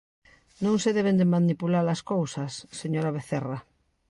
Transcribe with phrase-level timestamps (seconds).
[0.65, 3.59] Non se deben de manipular as cousas, señora Vecerra.